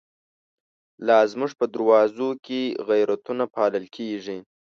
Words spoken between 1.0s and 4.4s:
لا زمونږ په دروازو کی، غیرتونه پا لل کیږی